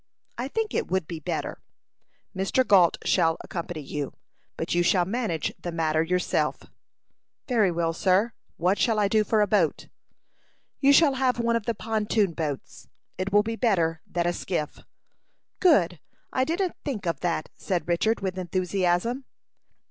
[0.35, 1.61] "I think it would be better."
[2.35, 2.65] "Mr.
[2.67, 4.13] Gault shall accompany you,
[4.57, 6.63] but you shall manage the matter yourself."
[7.47, 8.33] "Very well, sir.
[8.57, 9.89] What shall I do for a boat?"
[10.79, 12.87] "You shall have one of the pontoon boats.
[13.19, 14.79] It will be better than a skiff."
[15.59, 15.99] "Good!
[16.33, 19.25] I didn't think of that," said Richard, with enthusiasm.